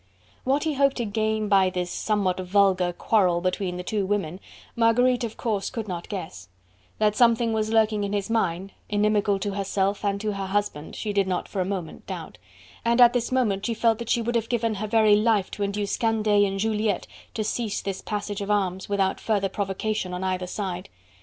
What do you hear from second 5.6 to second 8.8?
could not guess: that something was lurking in his mind,